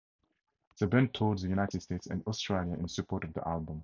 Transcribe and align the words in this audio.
The 0.79 0.87
band 0.87 1.13
toured 1.13 1.37
the 1.37 1.47
United 1.47 1.79
States 1.83 2.07
and 2.07 2.25
Australia 2.25 2.73
in 2.73 2.87
support 2.87 3.23
of 3.23 3.33
the 3.35 3.47
album. 3.47 3.79